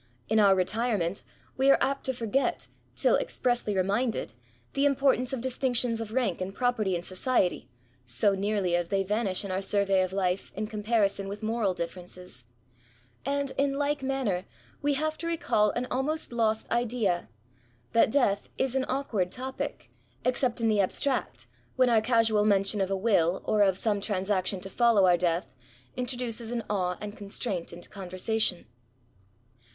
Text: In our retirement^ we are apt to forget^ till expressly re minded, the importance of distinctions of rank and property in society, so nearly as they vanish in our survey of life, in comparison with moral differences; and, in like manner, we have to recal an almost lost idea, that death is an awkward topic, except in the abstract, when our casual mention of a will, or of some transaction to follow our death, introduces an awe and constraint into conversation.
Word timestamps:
In 0.29 0.39
our 0.39 0.55
retirement^ 0.55 1.21
we 1.57 1.69
are 1.69 1.77
apt 1.79 2.05
to 2.07 2.11
forget^ 2.11 2.67
till 2.95 3.17
expressly 3.17 3.75
re 3.75 3.83
minded, 3.83 4.33
the 4.73 4.85
importance 4.85 5.31
of 5.31 5.41
distinctions 5.41 6.01
of 6.01 6.11
rank 6.11 6.41
and 6.41 6.55
property 6.55 6.95
in 6.95 7.03
society, 7.03 7.69
so 8.03 8.33
nearly 8.33 8.75
as 8.75 8.87
they 8.87 9.03
vanish 9.03 9.45
in 9.45 9.51
our 9.51 9.61
survey 9.61 10.01
of 10.01 10.11
life, 10.11 10.51
in 10.55 10.65
comparison 10.65 11.27
with 11.27 11.43
moral 11.43 11.75
differences; 11.75 12.45
and, 13.27 13.51
in 13.59 13.73
like 13.77 14.01
manner, 14.01 14.45
we 14.81 14.95
have 14.95 15.19
to 15.19 15.27
recal 15.27 15.69
an 15.69 15.85
almost 15.91 16.31
lost 16.33 16.67
idea, 16.71 17.29
that 17.93 18.09
death 18.09 18.49
is 18.57 18.75
an 18.75 18.85
awkward 18.89 19.31
topic, 19.31 19.91
except 20.25 20.59
in 20.59 20.67
the 20.67 20.81
abstract, 20.81 21.45
when 21.75 21.91
our 21.91 22.01
casual 22.01 22.43
mention 22.43 22.81
of 22.81 22.89
a 22.89 22.97
will, 22.97 23.43
or 23.45 23.61
of 23.61 23.77
some 23.77 24.01
transaction 24.01 24.59
to 24.61 24.67
follow 24.71 25.05
our 25.05 25.15
death, 25.15 25.53
introduces 25.95 26.49
an 26.49 26.63
awe 26.71 26.97
and 26.99 27.15
constraint 27.15 27.71
into 27.71 27.87
conversation. 27.87 28.65